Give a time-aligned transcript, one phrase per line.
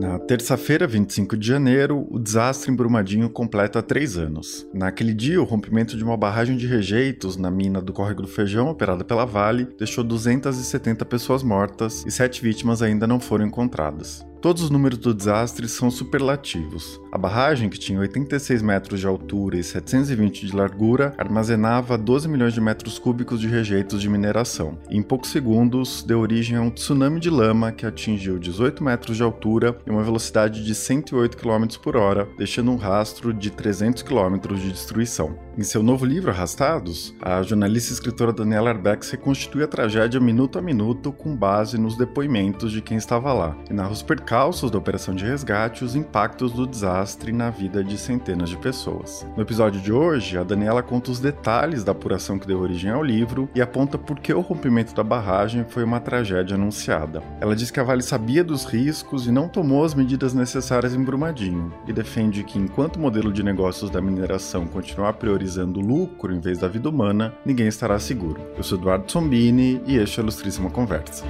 [0.00, 4.66] Na terça-feira, 25 de janeiro, o desastre em Brumadinho completa três anos.
[4.72, 8.68] Naquele dia, o rompimento de uma barragem de rejeitos na mina do Córrego do Feijão,
[8.68, 14.24] operada pela Vale, deixou 270 pessoas mortas e sete vítimas ainda não foram encontradas.
[14.40, 16.98] Todos os números do desastre são superlativos.
[17.12, 22.54] A barragem, que tinha 86 metros de altura e 720 de largura, armazenava 12 milhões
[22.54, 24.78] de metros cúbicos de rejeitos de mineração.
[24.88, 29.22] Em poucos segundos, deu origem a um tsunami de lama que atingiu 18 metros de
[29.22, 34.38] altura e uma velocidade de 108 km por hora, deixando um rastro de 300 km
[34.54, 35.38] de destruição.
[35.60, 40.58] Em seu novo livro, Arrastados, a jornalista e escritora Daniela Arbex reconstitui a tragédia minuto
[40.58, 44.78] a minuto com base nos depoimentos de quem estava lá e narra os percalços da
[44.78, 49.26] operação de resgate e os impactos do desastre na vida de centenas de pessoas.
[49.36, 53.04] No episódio de hoje, a Daniela conta os detalhes da apuração que deu origem ao
[53.04, 57.22] livro e aponta por que o rompimento da barragem foi uma tragédia anunciada.
[57.38, 61.04] Ela diz que a Vale sabia dos riscos e não tomou as medidas necessárias em
[61.04, 66.34] Brumadinho, e defende que enquanto o modelo de negócios da mineração continuar priorizando o lucro
[66.34, 68.40] em vez da vida humana, ninguém estará seguro.
[68.56, 71.24] Eu sou Eduardo Sombini e este é a Ilustríssima Conversa.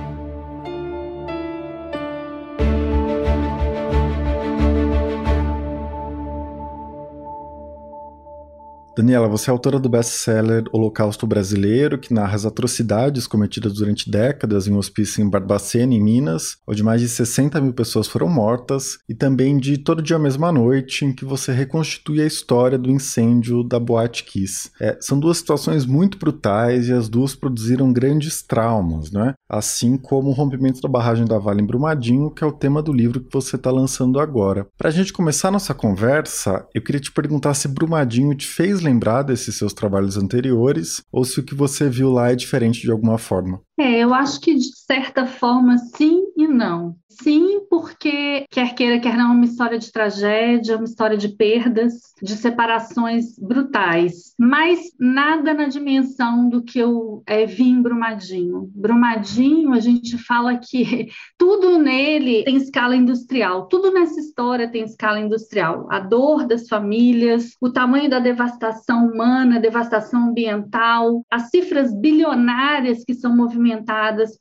[9.01, 14.67] Daniela, você é autora do best-seller Holocausto Brasileiro, que narra as atrocidades cometidas durante décadas
[14.67, 18.99] em um hospício em Barbacena, em Minas, onde mais de 60 mil pessoas foram mortas,
[19.09, 23.65] e também de Todo Dia Mesma Noite, em que você reconstitui a história do incêndio
[23.65, 24.71] da Boate Kiss.
[24.79, 29.35] É, são duas situações muito brutais e as duas produziram grandes traumas, não é?
[29.49, 32.93] Assim como o rompimento da barragem da Vale em Brumadinho, que é o tema do
[32.93, 34.67] livro que você está lançando agora.
[34.77, 38.90] Para a gente começar nossa conversa, eu queria te perguntar se Brumadinho te fez lembrar
[38.91, 42.91] lembrar desses seus trabalhos anteriores ou se o que você viu lá é diferente de
[42.91, 43.61] alguma forma.
[43.81, 46.97] É, eu acho que de certa forma sim e não.
[47.23, 51.93] Sim, porque quer queira, quer não, é uma história de tragédia, uma história de perdas,
[52.23, 58.71] de separações brutais, mas nada na dimensão do que eu é, vi em Brumadinho.
[58.75, 65.21] Brumadinho, a gente fala que tudo nele tem escala industrial, tudo nessa história tem escala
[65.21, 65.89] industrial.
[65.91, 73.15] A dor das famílias, o tamanho da devastação humana, devastação ambiental, as cifras bilionárias que
[73.15, 73.70] são movimentadas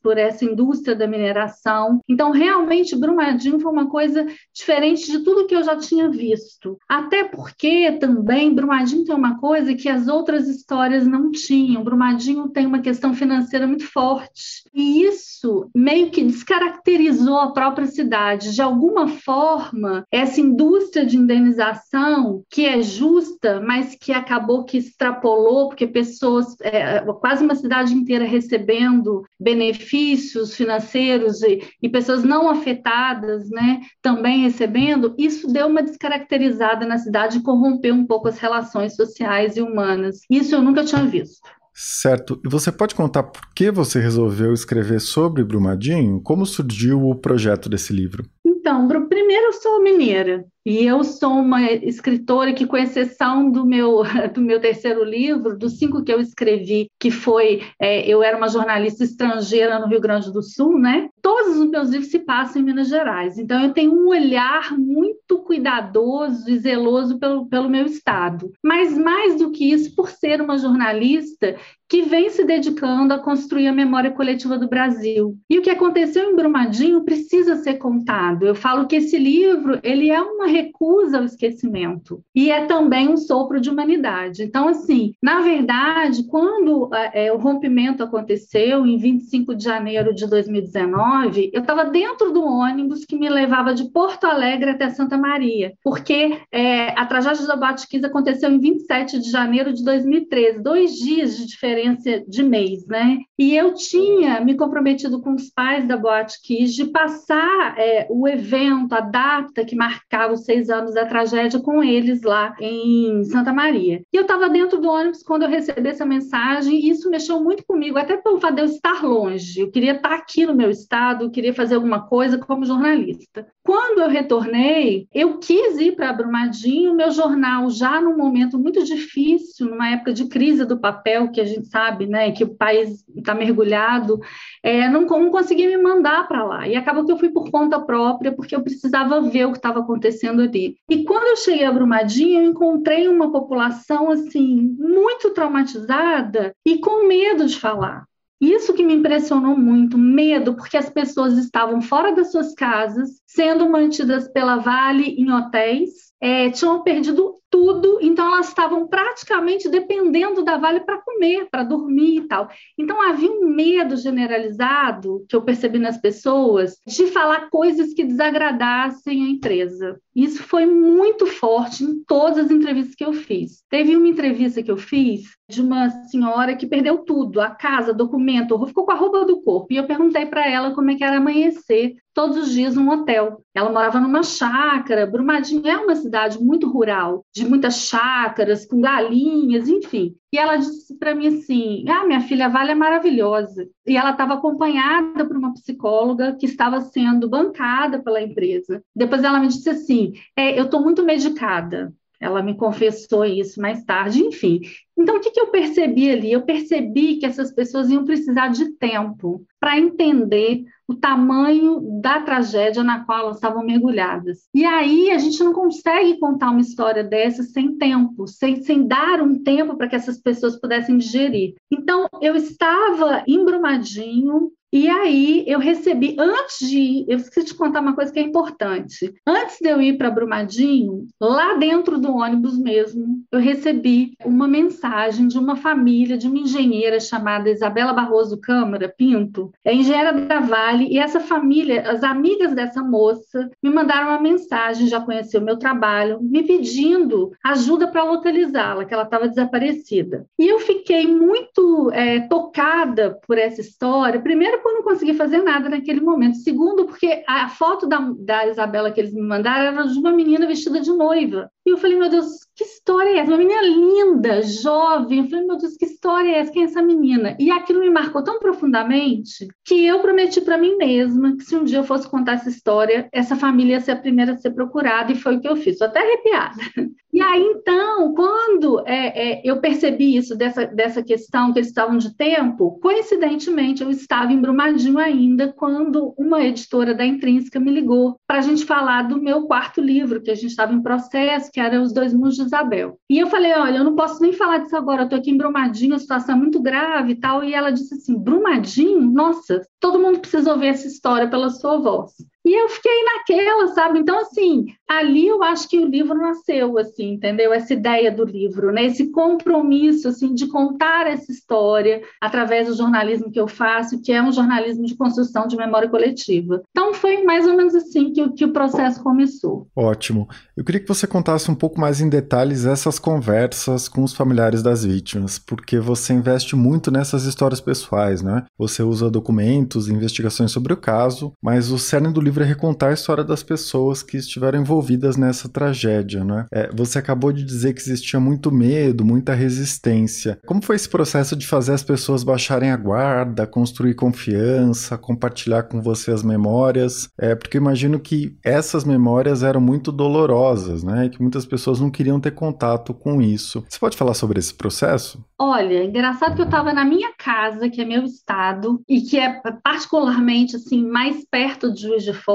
[0.02, 2.02] por essa indústria da mineração.
[2.08, 6.78] Então, realmente, Brumadinho foi uma coisa diferente de tudo que eu já tinha visto.
[6.88, 11.84] Até porque também Brumadinho tem uma coisa que as outras histórias não tinham.
[11.84, 14.64] Brumadinho tem uma questão financeira muito forte.
[14.74, 18.54] E isso meio que descaracterizou a própria cidade.
[18.54, 25.70] De alguma forma, essa indústria de indenização, que é justa, mas que acabou que extrapolou,
[25.70, 33.50] porque pessoas, é, quase uma cidade inteira recebendo benefícios financeiros e, e pessoas não afetadas,
[33.50, 38.96] né, também recebendo, isso deu uma descaracterizada na cidade e corrompeu um pouco as relações
[38.96, 40.22] sociais e humanas.
[40.30, 41.40] Isso eu nunca tinha visto.
[41.74, 42.42] Certo.
[42.46, 46.22] E você pode contar por que você resolveu escrever sobre Brumadinho?
[46.22, 48.26] Como surgiu o projeto desse livro?
[48.46, 54.04] Então, primeiro eu sou mineira e eu sou uma escritora que, com exceção do meu
[54.32, 58.48] do meu terceiro livro, dos cinco que eu escrevi, que foi é, eu era uma
[58.48, 61.10] jornalista estrangeira no Rio Grande do Sul, né?
[61.24, 63.40] Todos os meus livros se passam em Minas Gerais.
[63.40, 68.52] Então eu tenho um olhar muito cuidadoso e zeloso pelo, pelo meu estado.
[68.64, 71.56] Mas mais do que isso, por ser uma jornalista
[71.90, 75.36] que vem se dedicando a construir a memória coletiva do Brasil.
[75.50, 78.46] E o que aconteceu em Brumadinho precisa ser contado.
[78.46, 83.18] Eu falo que esse livro ele é uma recusa ao esquecimento e é também um
[83.18, 84.44] sopro de humanidade.
[84.44, 91.52] Então, assim, na verdade, quando é, o rompimento aconteceu em 25 de janeiro de 2019,
[91.54, 96.38] eu estava dentro do ônibus que me levava de Porto Alegre até Santa Maria, porque
[96.52, 101.46] é, a tragédia da Batkiss aconteceu em 27 de janeiro de 2013, dois dias de
[101.46, 103.20] diferença de mês, né?
[103.38, 108.28] E eu tinha me comprometido com os pais da Boate Kiss de passar é, o
[108.28, 113.54] evento, a data que marcava os seis anos da tragédia com eles lá em Santa
[113.54, 114.02] Maria.
[114.12, 117.64] E eu estava dentro do ônibus quando eu recebi essa mensagem e isso mexeu muito
[117.66, 119.60] comigo, até pelo fato de eu estar longe.
[119.62, 123.48] Eu queria estar aqui no meu estado, eu queria fazer alguma coisa como jornalista.
[123.64, 129.68] Quando eu retornei, eu quis ir para Brumadinho, meu jornal já num momento muito difícil,
[129.68, 133.36] numa época de crise do papel, que a gente sabe, né, que o país está
[133.36, 134.20] mergulhado,
[134.64, 136.68] é, não, não consegui me mandar para lá.
[136.68, 139.80] E acabou que eu fui por conta própria, porque eu precisava ver o que estava
[139.80, 140.78] acontecendo ali.
[140.90, 147.08] E quando eu cheguei a Brumadinho, eu encontrei uma população assim muito traumatizada e com
[147.08, 148.06] medo de falar
[148.40, 153.70] Isso que me impressionou muito, medo, porque as pessoas estavam fora das suas casas, sendo
[153.70, 160.58] mantidas pela Vale em hotéis, é, tinham perdido tudo, então elas estavam praticamente dependendo da
[160.58, 162.50] Vale para comer, para dormir e tal.
[162.78, 169.24] Então havia um medo generalizado que eu percebi nas pessoas de falar coisas que desagradassem
[169.24, 170.00] a empresa.
[170.16, 173.64] Isso foi muito forte em todas as entrevistas que eu fiz.
[173.70, 178.68] Teve uma entrevista que eu fiz de uma senhora que perdeu tudo, a casa, documento,
[178.68, 179.74] ficou com a roupa do corpo.
[179.74, 183.44] E eu perguntei para ela como é que era amanhecer todos os dias num hotel.
[183.54, 189.68] Ela morava numa chácara, Brumadinho é uma cidade muito rural, de muitas chácaras, com galinhas,
[189.68, 190.16] enfim.
[190.32, 193.68] E ela disse para mim assim: Ah, minha filha a Vale é maravilhosa.
[193.86, 198.84] E ela estava acompanhada por uma psicóloga que estava sendo bancada pela empresa.
[198.96, 201.94] Depois ela me disse assim: é, Eu estou muito medicada.
[202.20, 204.62] Ela me confessou isso mais tarde, enfim.
[204.98, 206.32] Então, o que, que eu percebi ali?
[206.32, 212.84] Eu percebi que essas pessoas iam precisar de tempo para entender o tamanho da tragédia
[212.84, 214.50] na qual elas estavam mergulhadas.
[214.54, 219.22] E aí a gente não consegue contar uma história dessa sem tempo, sem, sem dar
[219.22, 221.56] um tempo para que essas pessoas pudessem digerir.
[221.72, 227.54] Então, eu estava em Brumadinho, e aí eu recebi, antes de ir, eu esqueci de
[227.56, 229.14] contar uma coisa que é importante.
[229.26, 235.28] Antes de eu ir para Brumadinho, lá dentro do ônibus mesmo, eu recebi uma mensagem
[235.28, 240.88] de uma família, de uma engenheira chamada Isabela Barroso Câmara Pinto, é engenheira da Vale,
[240.88, 245.58] e essa família, as amigas dessa moça, me mandaram uma mensagem, já conheceu o meu
[245.58, 250.26] trabalho, me pedindo ajuda para localizá-la, que ela estava desaparecida.
[250.38, 255.70] E eu fiquei muito é, tocada por essa história, primeiro Por não conseguir fazer nada
[255.70, 256.38] naquele momento.
[256.38, 260.48] Segundo, porque a foto da, da Isabela que eles me mandaram era de uma menina
[260.48, 261.52] vestida de noiva.
[261.70, 263.30] E eu falei, meu Deus, que história é essa?
[263.30, 265.20] Uma menina linda, jovem.
[265.20, 266.52] Eu falei, meu Deus, que história é essa?
[266.52, 267.38] Quem é essa menina?
[267.40, 271.64] E aquilo me marcou tão profundamente que eu prometi para mim mesma que se um
[271.64, 275.12] dia eu fosse contar essa história, essa família ia ser a primeira a ser procurada,
[275.12, 275.74] e foi o que eu fiz.
[275.74, 276.58] Estou até arrepiada.
[277.12, 281.98] E aí, então, quando é, é, eu percebi isso, dessa, dessa questão que eles estavam
[281.98, 288.16] de tempo, coincidentemente, eu estava em Brumadinho ainda, quando uma editora da Intrínseca me ligou
[288.28, 291.66] para a gente falar do meu quarto livro, que a gente estava em processo, que
[291.66, 292.98] era Os Dois Mundos de Isabel.
[293.10, 295.38] E eu falei, olha, eu não posso nem falar disso agora, eu estou aqui em
[295.38, 297.44] Brumadinho, a situação é muito grave e tal.
[297.44, 299.02] E ela disse assim, Brumadinho?
[299.02, 302.14] Nossa, todo mundo precisa ouvir essa história pela sua voz.
[302.50, 304.00] E eu fiquei naquela, sabe?
[304.00, 307.54] Então, assim, ali eu acho que o livro nasceu, assim, entendeu?
[307.54, 308.86] Essa ideia do livro, né?
[308.86, 314.20] Esse compromisso, assim, de contar essa história através do jornalismo que eu faço, que é
[314.20, 316.64] um jornalismo de construção de memória coletiva.
[316.72, 319.68] Então, foi mais ou menos assim que, que o processo começou.
[319.76, 320.28] Ótimo.
[320.58, 324.64] Eu queria que você contasse um pouco mais em detalhes essas conversas com os familiares
[324.64, 328.44] das vítimas, porque você investe muito nessas histórias pessoais, né?
[328.58, 332.90] Você usa documentos, investigações sobre o caso, mas o cerne do livro livro é recontar
[332.90, 336.46] a história das pessoas que estiveram envolvidas nessa tragédia, né?
[336.52, 340.40] É, você acabou de dizer que existia muito medo, muita resistência.
[340.46, 345.82] Como foi esse processo de fazer as pessoas baixarem a guarda, construir confiança, compartilhar com
[345.82, 347.10] você as memórias?
[347.20, 351.06] É, porque imagino que essas memórias eram muito dolorosas, né?
[351.06, 353.64] E que muitas pessoas não queriam ter contato com isso.
[353.68, 355.24] Você pode falar sobre esse processo?
[355.38, 359.42] Olha, engraçado que eu estava na minha casa, que é meu estado, e que é
[359.64, 362.29] particularmente assim mais perto de Juiz de Fora.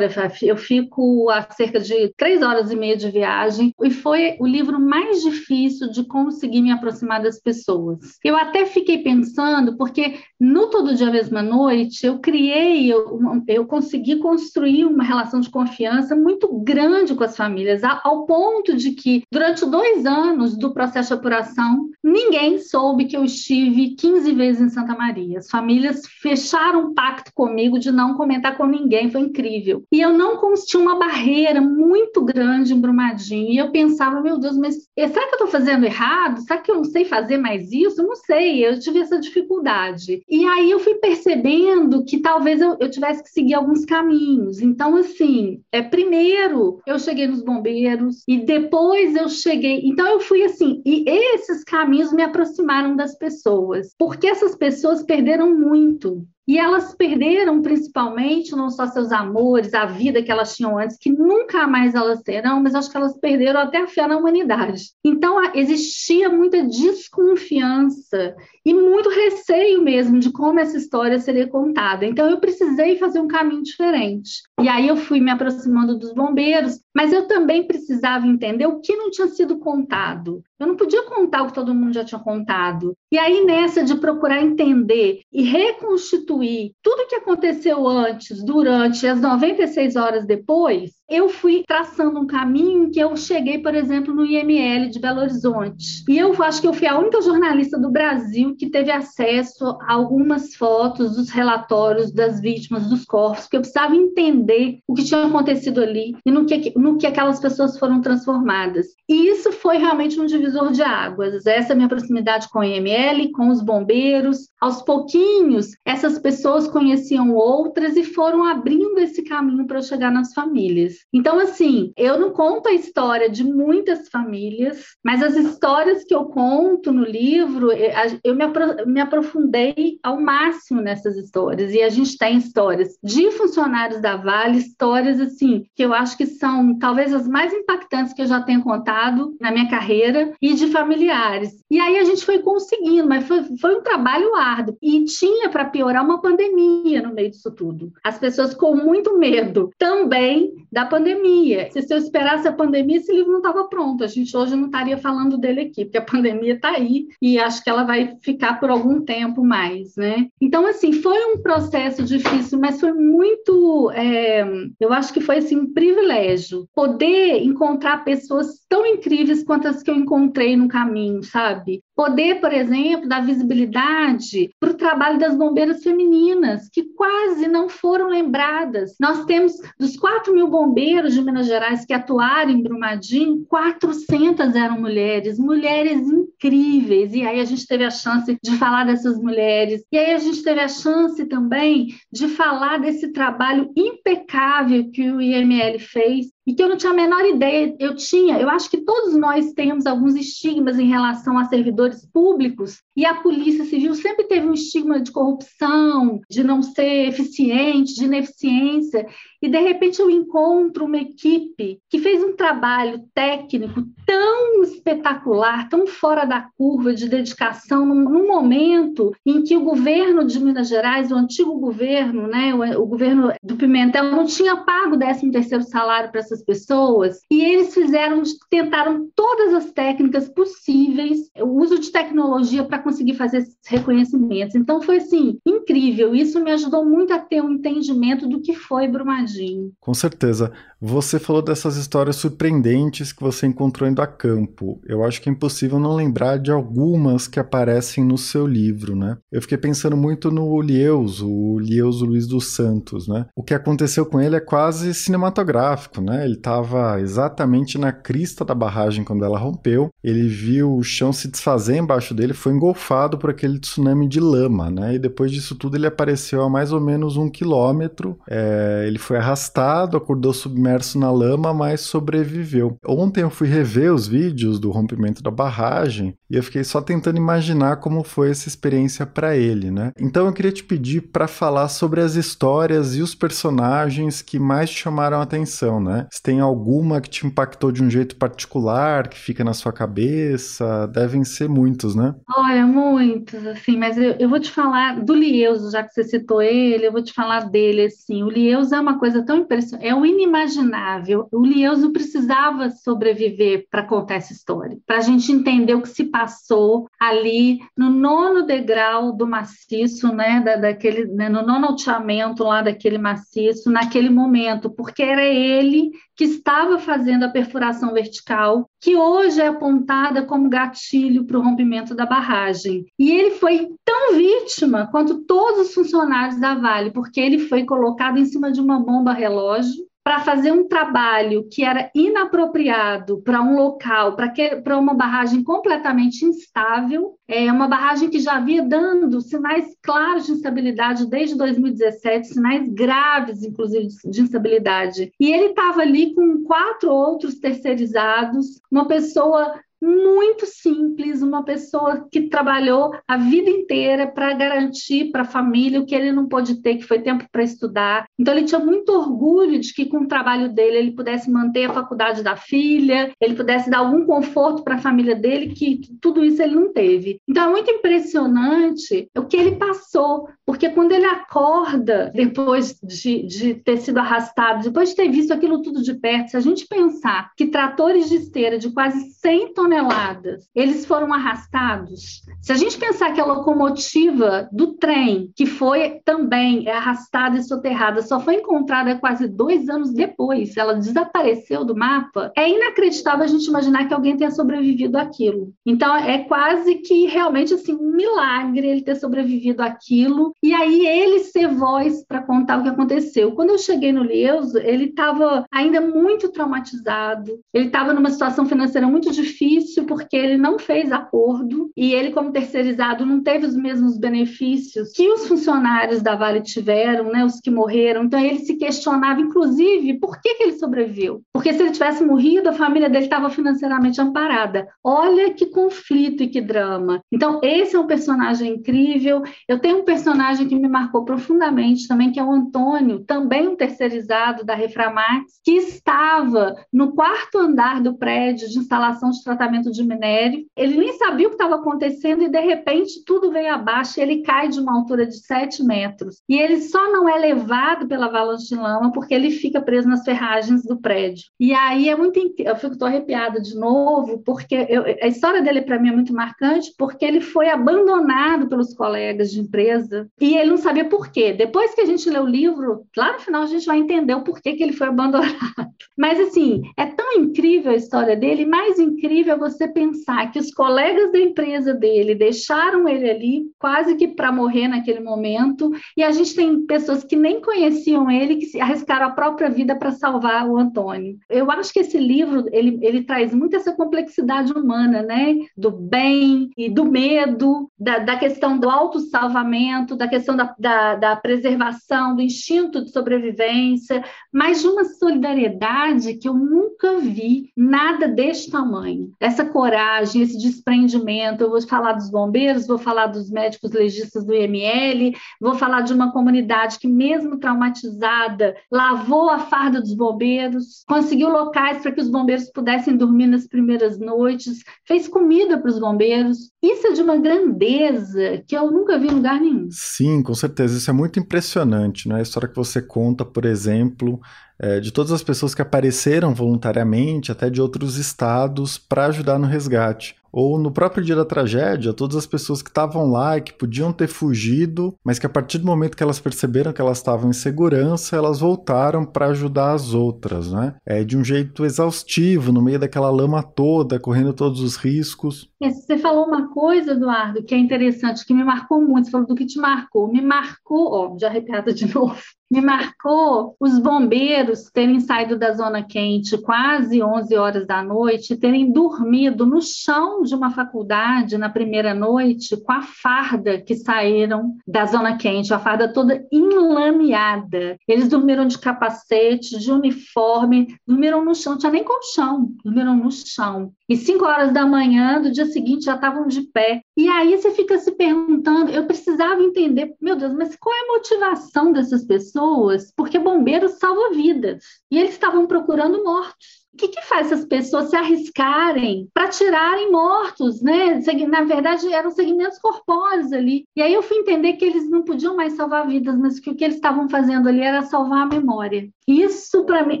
[0.42, 4.78] Eu fico a cerca de três horas e meia de viagem e foi o livro
[4.80, 8.18] mais difícil de conseguir me aproximar das pessoas.
[8.24, 14.16] Eu até fiquei pensando porque no Todo Dia Mesma Noite eu criei, eu, eu consegui
[14.16, 19.64] construir uma relação de confiança muito grande com as famílias, ao ponto de que durante
[19.64, 24.94] dois anos do processo de apuração ninguém soube que eu estive 15 vezes em Santa
[24.94, 25.38] Maria.
[25.38, 29.82] As famílias fecharam um pacto comigo de não comentar com ninguém, foi incrível.
[29.90, 33.50] E eu não tinha uma barreira muito grande em Brumadinho.
[33.50, 36.40] E eu pensava, meu Deus, mas será que eu estou fazendo errado?
[36.42, 38.02] Será que eu não sei fazer mais isso?
[38.02, 40.22] não sei, eu tive essa dificuldade.
[40.34, 44.60] E aí eu fui percebendo que talvez eu, eu tivesse que seguir alguns caminhos.
[44.60, 49.82] Então, assim, é, primeiro eu cheguei nos bombeiros e depois eu cheguei.
[49.84, 55.56] Então, eu fui assim, e esses caminhos me aproximaram das pessoas, porque essas pessoas perderam
[55.56, 56.26] muito.
[56.46, 61.10] E elas perderam principalmente não só seus amores, a vida que elas tinham antes, que
[61.10, 64.90] nunca mais elas terão, mas acho que elas perderam até a fé na humanidade.
[65.02, 68.34] Então existia muita desconfiança
[68.64, 72.04] e muito receio mesmo de como essa história seria contada.
[72.04, 74.42] Então eu precisei fazer um caminho diferente.
[74.60, 78.96] E aí eu fui me aproximando dos bombeiros, mas eu também precisava entender o que
[78.96, 80.42] não tinha sido contado.
[80.58, 82.94] Eu não podia contar o que todo mundo já tinha contado.
[83.14, 89.20] E aí, nessa de procurar entender e reconstituir tudo o que aconteceu antes, durante as
[89.20, 94.88] 96 horas depois, eu fui traçando um caminho que eu cheguei, por exemplo, no IML
[94.88, 96.02] de Belo Horizonte.
[96.08, 99.92] E eu acho que eu fui a única jornalista do Brasil que teve acesso a
[99.92, 105.24] algumas fotos dos relatórios das vítimas dos corpos, porque eu precisava entender o que tinha
[105.24, 108.86] acontecido ali e no que, no que aquelas pessoas foram transformadas.
[109.08, 111.46] E isso foi realmente um divisor de águas.
[111.46, 114.48] Essa minha proximidade com o IML, com os bombeiros.
[114.60, 120.93] Aos pouquinhos, essas pessoas conheciam outras e foram abrindo esse caminho para chegar nas famílias.
[121.12, 126.26] Então, assim, eu não conto a história de muitas famílias, mas as histórias que eu
[126.26, 131.72] conto no livro, eh, eu me aprofundei ao máximo nessas histórias.
[131.72, 136.26] E a gente tem histórias de funcionários da Vale, histórias, assim, que eu acho que
[136.26, 140.68] são talvez as mais impactantes que eu já tenho contado na minha carreira e de
[140.68, 141.52] familiares.
[141.70, 144.76] E aí a gente foi conseguindo, mas foi, foi um trabalho árduo.
[144.82, 147.92] E tinha, para piorar, uma pandemia no meio disso tudo.
[148.04, 151.70] As pessoas com muito medo também da pandemia.
[151.70, 154.04] Se eu esperasse a pandemia, esse livro não estava pronto.
[154.04, 157.62] A gente hoje não estaria falando dele aqui, porque a pandemia está aí e acho
[157.62, 160.28] que ela vai ficar por algum tempo mais, né?
[160.40, 163.90] Então, assim, foi um processo difícil, mas foi muito.
[163.92, 164.44] É,
[164.80, 169.90] eu acho que foi assim, um privilégio poder encontrar pessoas tão incríveis quanto as que
[169.90, 171.82] eu encontrei no caminho, sabe?
[171.96, 178.08] Poder, por exemplo, dar visibilidade para o trabalho das bombeiras femininas, que quase não foram
[178.08, 178.96] lembradas.
[179.00, 184.80] Nós temos, dos 4 mil bombeiros de Minas Gerais que atuaram em Brumadinho, 400 eram
[184.80, 187.14] mulheres, mulheres incríveis.
[187.14, 189.84] E aí a gente teve a chance de falar dessas mulheres.
[189.92, 195.20] E aí a gente teve a chance também de falar desse trabalho impecável que o
[195.20, 197.74] IML fez e que eu não tinha a menor ideia.
[197.78, 202.82] Eu tinha, eu acho que todos nós temos alguns estigmas em relação a servidores públicos,
[202.96, 208.04] e a Polícia Civil sempre teve um estigma de corrupção, de não ser eficiente, de
[208.04, 209.06] ineficiência,
[209.44, 215.86] e de repente eu encontro uma equipe que fez um trabalho técnico tão espetacular, tão
[215.86, 221.12] fora da curva de dedicação, num, num momento em que o governo de Minas Gerais,
[221.12, 225.64] o antigo governo, né, o, o governo do Pimentel, não tinha pago o 13 terceiro
[225.64, 231.92] salário para essas pessoas, e eles fizeram, tentaram todas as técnicas possíveis, o uso de
[231.92, 234.54] tecnologia para conseguir fazer esses reconhecimentos.
[234.54, 236.14] Então foi assim, incrível.
[236.14, 239.33] Isso me ajudou muito a ter um entendimento do que foi Brumadinho.
[239.80, 240.52] Com certeza.
[240.86, 244.78] Você falou dessas histórias surpreendentes que você encontrou indo a campo.
[244.84, 249.16] Eu acho que é impossível não lembrar de algumas que aparecem no seu livro, né?
[249.32, 253.24] Eu fiquei pensando muito no Lieus, o Lieus Luiz dos Santos, né?
[253.34, 256.24] O que aconteceu com ele é quase cinematográfico, né?
[256.24, 259.88] Ele estava exatamente na crista da barragem quando ela rompeu.
[260.02, 264.70] Ele viu o chão se desfazer embaixo dele, foi engolfado por aquele tsunami de lama,
[264.70, 264.96] né?
[264.96, 268.18] E depois disso tudo ele apareceu a mais ou menos um quilômetro.
[268.28, 272.76] É, ele foi arrastado, acordou submerso na lama, mas sobreviveu.
[272.86, 277.16] Ontem eu fui rever os vídeos do rompimento da barragem e eu fiquei só tentando
[277.16, 279.92] imaginar como foi essa experiência para ele, né?
[279.98, 284.70] Então eu queria te pedir para falar sobre as histórias e os personagens que mais
[284.70, 286.06] te chamaram a atenção, né?
[286.10, 290.86] Se tem alguma que te impactou de um jeito particular, que fica na sua cabeça,
[290.88, 292.14] devem ser muitos, né?
[292.36, 296.42] Olha, muitos, assim, mas eu, eu vou te falar do Lieuso, já que você citou
[296.42, 298.22] ele, eu vou te falar dele, assim.
[298.22, 301.28] O Lieuso é uma coisa tão impressionante, é o inimaginável.
[301.32, 306.04] O Lieuso precisava sobreviver para contar essa história, para a gente entender o que se
[306.04, 312.62] passou ali no nono degrau do maciço, né, da, daquele, né, no nono alteamento lá
[312.62, 319.40] daquele maciço, naquele momento, porque era ele que estava fazendo a perfuração vertical, que hoje
[319.40, 322.84] é apontada como gatilho para o rompimento da barragem.
[322.98, 328.18] E ele foi tão vítima quanto todos os funcionários da Vale, porque ele foi colocado
[328.18, 333.56] em cima de uma bomba relógio para fazer um trabalho que era inapropriado para um
[333.56, 334.14] local,
[334.62, 340.32] para uma barragem completamente instável, é uma barragem que já havia dando sinais claros de
[340.32, 345.10] instabilidade desde 2017, sinais graves, inclusive, de instabilidade.
[345.18, 352.22] E ele estava ali com quatro outros terceirizados, uma pessoa muito simples, uma pessoa que
[352.22, 356.76] trabalhou a vida inteira para garantir para a família o que ele não pôde ter,
[356.76, 358.06] que foi tempo para estudar.
[358.18, 361.72] Então ele tinha muito orgulho de que com o trabalho dele ele pudesse manter a
[361.72, 366.42] faculdade da filha, ele pudesse dar algum conforto para a família dele, que tudo isso
[366.42, 367.18] ele não teve.
[367.28, 373.54] Então é muito impressionante o que ele passou, porque quando ele acorda depois de, de
[373.54, 377.30] ter sido arrastado, depois de ter visto aquilo tudo de perto, se a gente pensar
[377.36, 382.22] que tratores de esteira de quase 100 toneladas toneladas, eles foram arrastados.
[382.40, 388.02] Se a gente pensar que a locomotiva do trem, que foi também arrastada e soterrada,
[388.02, 393.46] só foi encontrada quase dois anos depois, ela desapareceu do mapa, é inacreditável a gente
[393.46, 395.52] imaginar que alguém tenha sobrevivido àquilo.
[395.66, 401.20] Então, é quase que realmente assim, um milagre ele ter sobrevivido àquilo, e aí ele
[401.20, 403.32] ser voz para contar o que aconteceu.
[403.32, 408.86] Quando eu cheguei no Leuso, ele estava ainda muito traumatizado, ele estava numa situação financeira
[408.86, 413.56] muito difícil difícil porque ele não fez acordo e ele, como terceirizado, não teve os
[413.56, 418.04] mesmos benefícios que os funcionários da Vale tiveram, né, os que morreram.
[418.04, 421.22] Então ele se questionava, inclusive, por que, que ele sobreviveu?
[421.32, 424.68] Porque se ele tivesse morrido, a família dele estava financeiramente amparada.
[424.82, 427.00] Olha que conflito e que drama.
[427.12, 429.22] Então esse é um personagem incrível.
[429.48, 433.56] Eu tenho um personagem que me marcou profundamente também, que é o Antônio, também um
[433.56, 439.84] terceirizado da Reframax, que estava no quarto andar do prédio de instalação de tratamento de
[439.84, 440.46] minério.
[440.56, 444.22] Ele nem sabia o que estava acontecendo e, de repente, tudo veio abaixo e ele
[444.22, 446.22] cai de uma altura de 7 metros.
[446.28, 450.04] E ele só não é levado pela avalanche de lama porque ele fica preso nas
[450.04, 451.24] ferragens do prédio.
[451.38, 452.14] E aí é muito.
[452.38, 456.72] Eu fico arrepiada de novo, porque eu, a história dele, para mim, é muito marcante,
[456.78, 461.32] porque ele foi abandonado pelos colegas de empresa e ele não sabia por quê.
[461.32, 464.22] Depois que a gente lê o livro, lá no final a gente vai entender o
[464.22, 465.34] porquê que ele foi abandonado.
[465.96, 471.12] Mas, assim, é tão incrível a história dele, mais incrível você pensar que os colegas
[471.12, 476.34] da empresa dele deixaram ele ali quase que para morrer naquele momento, e a gente
[476.34, 481.16] tem pessoas que nem conheciam ele que arriscaram a própria vida para salvar o Antônio.
[481.28, 485.36] Eu acho que esse livro ele, ele traz muito essa complexidade humana, né?
[485.56, 491.16] Do bem e do medo, da, da questão do autossalvamento, da questão da, da, da
[491.16, 498.50] preservação, do instinto de sobrevivência, mas de uma solidariedade que eu nunca vi nada deste
[498.50, 501.42] tamanho essa coragem, esse desprendimento.
[501.42, 505.94] Eu vou falar dos bombeiros, vou falar dos médicos legistas do IML, vou falar de
[505.94, 512.10] uma comunidade que, mesmo traumatizada, lavou a farda dos bombeiros, conseguiu locais para que os
[512.10, 516.50] bombeiros pudessem dormir nas primeiras noites, fez comida para os bombeiros.
[516.62, 519.68] Isso é de uma grandeza que eu nunca vi em lugar nenhum.
[519.70, 520.76] Sim, com certeza.
[520.76, 522.16] Isso é muito impressionante, né?
[522.16, 524.20] A história que você conta, por exemplo,
[524.58, 529.46] é, de todas as pessoas que apareceram voluntariamente, até de outros estados, para ajudar no
[529.46, 533.52] resgate ou no próprio dia da tragédia, todas as pessoas que estavam lá e que
[533.52, 537.30] podiam ter fugido, mas que a partir do momento que elas perceberam que elas estavam
[537.30, 540.74] em segurança, elas voltaram para ajudar as outras, né?
[540.84, 545.48] É de um jeito exaustivo, no meio daquela lama toda, correndo todos os riscos.
[545.62, 549.06] Você falou uma coisa, Eduardo, que é interessante, que me marcou muito.
[549.06, 550.12] Você falou do que te marcou.
[550.12, 552.20] Me marcou, ó, já arrepiada de novo.
[552.50, 558.70] Me marcou os bombeiros terem saído da zona quente quase 11 horas da noite, terem
[558.70, 564.86] dormido no chão de uma faculdade na primeira noite com a farda que saíram da
[564.86, 567.76] zona quente, a farda toda enlameada.
[567.86, 573.10] Eles dormiram de capacete, de uniforme, dormiram no chão, não tinha nem colchão, dormiram no
[573.10, 573.72] chão.
[573.88, 576.82] E cinco horas da manhã do dia seguinte já estavam de pé.
[576.96, 580.92] E aí você fica se perguntando, eu precisava entender, meu Deus, mas qual é a
[580.94, 582.92] motivação dessas pessoas?
[582.96, 584.64] Porque bombeiros salvam vidas.
[584.90, 586.63] E eles estavam procurando mortos.
[586.74, 591.00] O que, que faz essas pessoas se arriscarem para tirarem mortos, né?
[591.28, 593.64] Na verdade, eram segmentos corpóreos ali.
[593.76, 596.56] E aí eu fui entender que eles não podiam mais salvar vidas, mas que o
[596.56, 598.88] que eles estavam fazendo ali era salvar a memória.
[599.06, 600.00] Isso, para mim,